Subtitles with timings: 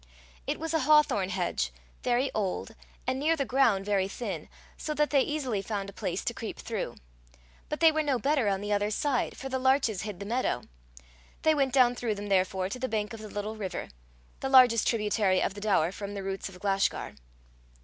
[0.47, 2.73] It was a hawthorn hedge, very old,
[3.05, 6.57] and near the ground very thin, so that they easily found a place to creep
[6.57, 6.95] through.
[7.69, 10.63] But they were no better on the other side, for the larches hid the meadow.
[11.43, 13.89] They went down through them, therefore, to the bank of the little river
[14.39, 17.13] the largest tributary of the Daur from the roots of Glashgar.